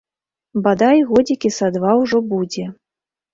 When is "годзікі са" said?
1.09-1.69